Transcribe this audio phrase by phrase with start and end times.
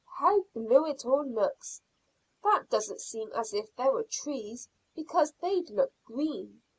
[0.17, 1.79] How blue it all looks!
[2.41, 6.63] That doesn't seem as if there were trees, because they'd look green.